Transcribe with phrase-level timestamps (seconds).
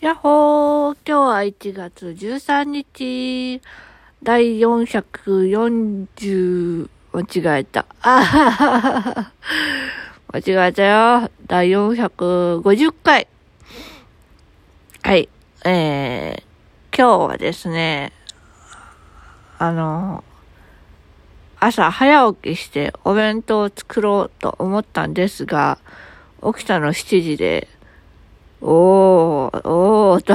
[0.00, 3.60] やっほー今日は1月13日、
[4.22, 7.24] 第440、間違
[7.60, 7.84] えた。
[8.00, 9.32] あははは
[10.32, 11.30] 間違えたよ。
[11.46, 13.28] 第450回。
[15.02, 15.28] はい。
[15.66, 18.14] えー、今日はですね、
[19.58, 20.24] あの、
[21.58, 25.76] 朝早起きしてお弁当を作ろうと思ったんですが、
[26.42, 27.68] 起きたの7時で、
[28.62, 30.34] おー、おーと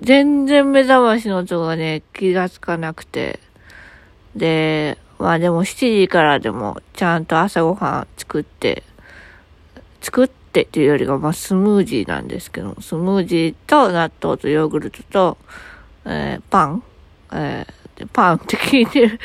[0.00, 3.40] 全然目覚ましの音がね、気がつかなくて。
[4.36, 8.84] で、まあでも7時からでもちゃんと朝ごはん作って、
[10.00, 15.38] 作ってっていうよりが、まあスムージーなんですけど、スムージーと納豆とヨーグルトと、
[16.04, 16.82] えー、パン、
[17.32, 19.20] えー、パンって聞いてる、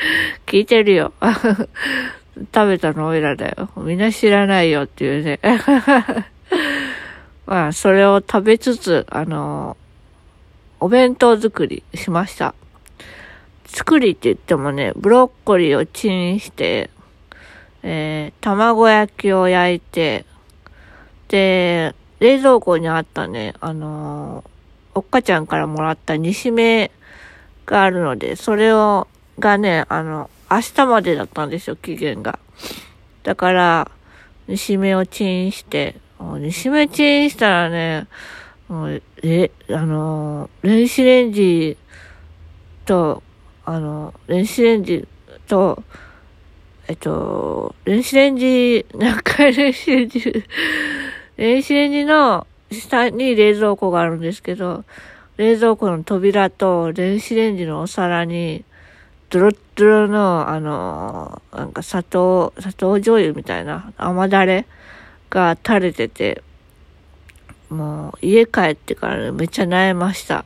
[0.46, 1.12] 聞いてるよ。
[2.52, 3.70] 食べたのおいらだよ。
[3.76, 5.38] みんな知らないよっていうね。
[7.46, 9.76] まあ、それを食べつつ、あの、
[10.80, 12.54] お弁当作りしました。
[13.66, 16.90] 作りって言ってもね、ブロッコリーをチンして、
[17.82, 20.24] えー、卵焼きを焼いて、
[21.28, 24.44] で、冷蔵庫にあったね、あの、
[24.94, 26.90] おっかちゃんからもらった煮しめ
[27.66, 32.38] があるので、それを、がね、あの、明日までだったんですよ、期限が。
[33.22, 33.90] だから、
[34.46, 38.06] 煮しめをチンして、煮しめチンしたらね、
[39.22, 41.76] え、あの、電子レンジ
[42.86, 43.22] と、
[43.64, 45.06] あの、電子レンジ
[45.46, 45.82] と、
[46.86, 50.44] えっと、電子レンジ、何回電子レンジ、
[51.36, 54.84] 電子レンジの下に冷蔵庫があるんですけど、
[55.36, 58.64] 冷蔵庫の扉と電子レンジのお皿に、
[59.30, 64.66] ドロッドロの、あの、なんか砂糖、砂糖醤油みたいな甘だれ
[65.34, 66.42] が垂れてて、
[67.68, 70.44] もう家帰ってからめっちゃ悩ました。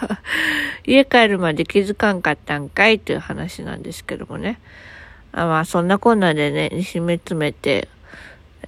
[0.84, 4.60] 家帰るまで気づかんかったんかいという話なんですけどもね。
[5.32, 7.88] あまあそんなこんなでね、締め詰めて、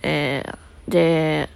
[0.02, 1.50] えー、で、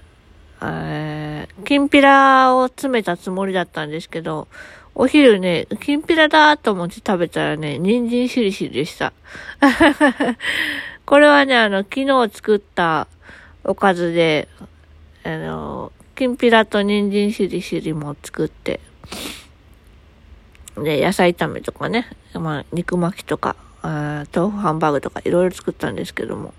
[0.60, 4.49] えー、きんぴらを詰めたつもりだったんですけど、
[4.94, 9.15] お昼ね、きんぴらだと思って食べたらね、人参しりしりでした。
[11.06, 13.06] これはね、あの、昨日作った
[13.65, 14.49] おかずで、
[15.25, 18.81] あの、きんぴらと人参しりしりも作って、
[20.77, 26.55] で、野菜炒めとかね、まあ、肉巻きとか、豆腐ハンバーグとかいろいろ作ったんですけども、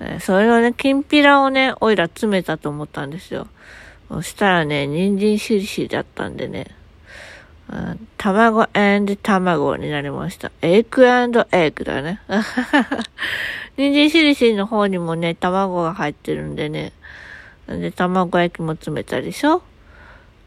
[0.00, 3.46] え、それをね、きんぴらをね、おいら詰めたと思ったんですよ。
[4.08, 6.66] そしたらね、人参しりしりだったんでね、
[8.18, 8.66] 卵
[9.22, 10.50] 卵になりました。
[10.60, 12.20] エッグエッグだね。
[13.76, 16.92] 人参しりしりの方にもね、卵が入ってるんでね。
[17.66, 19.62] で、卵焼きも詰めたでしょ？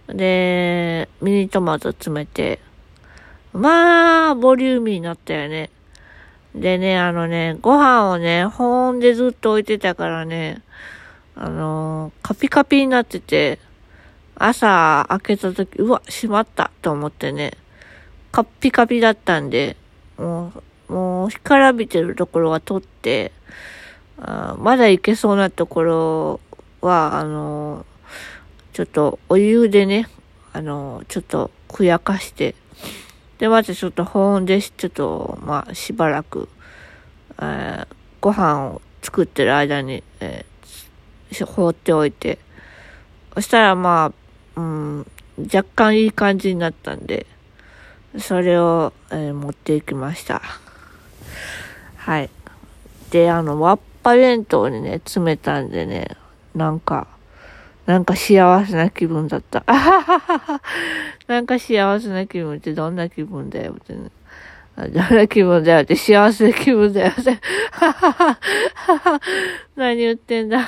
[0.08, 2.60] で、ミニトマト詰めて。
[3.54, 5.70] まあ、ボリューミーになったよね。
[6.54, 10.62] でね、あのね、ご飯をね、保温でずっと置いてたからね、
[11.36, 13.60] あのー、カピカピになってて、
[14.36, 17.54] 朝開けた時、うわ、閉まったと思ってね、
[18.32, 19.78] カッピカピだったんで、
[20.18, 23.32] もう、もう、干からびてるところは取って、
[24.18, 26.40] あまだいけそうなところ
[26.82, 27.86] は、あの、
[28.74, 30.08] ちょっとお湯でね、
[30.54, 32.56] あの、ちょっとふやかして、
[33.38, 36.48] で、まずちょっと保温で、ちょっと、まあ、しばらく、
[37.42, 37.88] えー、
[38.22, 42.40] ご飯を作ってる間に、えー、放っておいて、
[43.34, 44.14] そしたらま
[44.56, 45.08] あ、うん、
[45.54, 47.28] 若干いい感じになったんで、
[48.18, 50.42] それを、えー、持っていきました。
[51.98, 52.30] はい。
[53.12, 56.16] で、あの、わっぱ弁当にね、詰めたんでね、
[56.54, 57.08] なんか、
[57.86, 59.64] なんか幸せな気分だった。
[59.68, 60.62] あははは
[61.28, 64.10] なんか幸せな気分ってどんな気分だよってね。
[64.76, 67.40] どんな気分だよって幸せな気分だよって。
[69.76, 70.60] 何言ってんだ。
[70.60, 70.66] あ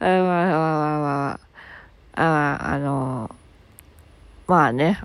[0.00, 1.52] まあまあまあまあ。
[2.14, 3.34] ああの、
[4.46, 5.00] まあね、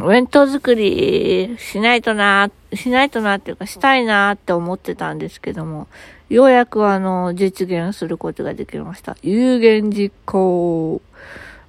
[0.00, 5.88] お弁当作りしないとな、しないとなっていうかしたいなって思ってたんですけども、
[6.28, 9.16] ようやくあの、実現することができました。
[9.22, 11.00] 有言実行。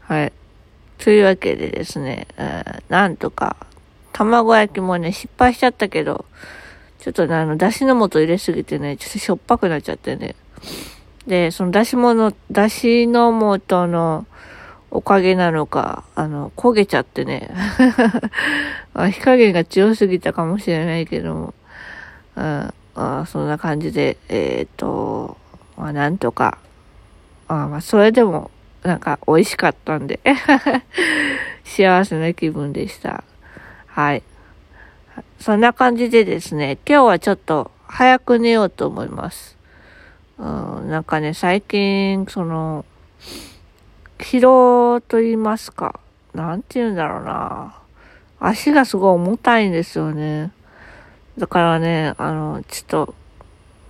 [0.02, 0.34] はい。
[1.00, 3.56] というわけでですね、えー、なんとか、
[4.12, 6.26] 卵焼きもね、失敗しちゃったけど、
[7.00, 10.36] ちょっとね、あの、だしの素入れすぎてね、ちょっとしょっぱくなっちゃってね。
[11.26, 14.26] で、そのだしもの、だしの素の
[14.92, 17.50] おかげなのか、あの、焦げちゃってね。
[18.94, 21.54] 火加減が強すぎたかもしれないけども、
[22.36, 25.38] うん、あそんな感じで、えっ、と、
[25.78, 26.58] まあ、なんとか、
[27.48, 28.52] あまあ、それでも、
[28.84, 30.22] なんか美味しかったんで
[31.66, 33.24] 幸せな気分でした。
[33.88, 34.24] はい。
[35.40, 39.58] そんな感じでですね、今日はちょっと早く寝ようと思います。
[40.38, 42.86] うん、なんかね、最近、その、
[44.20, 46.00] 疲労と言いますか、
[46.34, 47.76] なんて言うんだろうな。
[48.40, 50.52] 足がすごい重たいんですよね。
[51.38, 53.16] だからね、あの、ちょっと、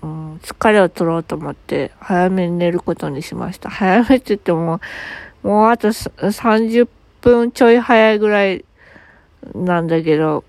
[0.04, 3.70] うん、疲れを取ろうと思って、早めに寝ることにしました。
[3.70, 4.80] 早めって言っても、
[5.44, 6.88] もうあと30
[7.22, 8.66] 分ちょい早いぐらい
[9.56, 10.44] なんだけど、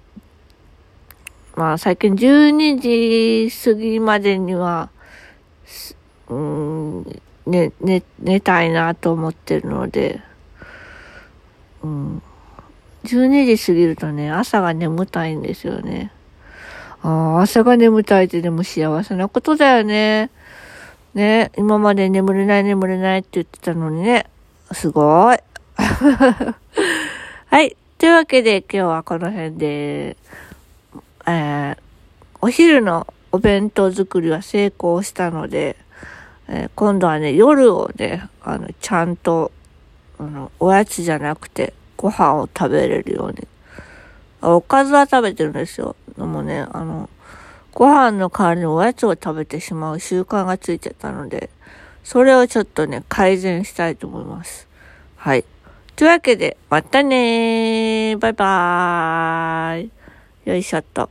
[1.56, 4.90] まあ最近12時過ぎまでには、
[6.28, 10.20] うん、寝、寝、寝たいなと思ってるので、
[11.82, 12.22] うん。
[13.04, 16.12] 12時過ぎるとね、朝が眠たいんですよね。
[17.02, 20.30] ああ、朝が眠たいってでも幸せなことだよね。
[21.14, 24.26] ね、今まで眠れない眠れないって言ってたのにね、
[24.72, 25.38] すごい。
[25.76, 27.76] はい。
[27.98, 30.16] というわけで今日はこの辺で、
[31.26, 31.76] えー、
[32.40, 35.76] お昼のお弁当作りは成功したので、
[36.52, 39.52] えー、今度はね、夜をね、あの、ちゃんと、
[40.18, 43.46] あの、おやつじゃなくて、ご飯を食べれるように。
[44.42, 45.94] おかずは食べてるんですよ。
[46.18, 47.08] でもね、あの、
[47.72, 51.50] ご飯の代わりにおやつを食べてしまう習慣がついちゃったので、
[52.02, 54.66] それをちょっとね、改善したいと思います。
[55.16, 55.44] はい。
[55.94, 58.18] というわけで、またねー。
[58.18, 59.90] バイバーイ。
[60.46, 61.10] よいしょっと。